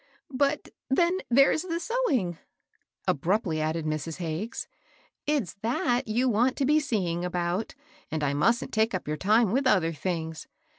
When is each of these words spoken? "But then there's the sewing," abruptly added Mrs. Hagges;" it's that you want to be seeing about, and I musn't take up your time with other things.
"But 0.43 0.69
then 0.89 1.19
there's 1.29 1.61
the 1.61 1.79
sewing," 1.79 2.39
abruptly 3.07 3.61
added 3.61 3.85
Mrs. 3.85 4.17
Hagges;" 4.17 4.67
it's 5.27 5.53
that 5.61 6.07
you 6.07 6.27
want 6.27 6.55
to 6.57 6.65
be 6.65 6.79
seeing 6.79 7.23
about, 7.23 7.75
and 8.09 8.23
I 8.23 8.33
musn't 8.33 8.71
take 8.73 8.95
up 8.95 9.07
your 9.07 9.17
time 9.17 9.51
with 9.51 9.67
other 9.67 9.93
things. 9.93 10.47